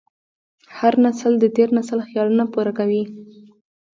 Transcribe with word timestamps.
هر 0.77 0.93
نسل 1.05 1.33
د 1.39 1.45
تېر 1.55 1.69
نسل 1.77 1.99
خیالونه 2.07 2.43
پوره 2.53 2.71
کوي. 2.79 3.03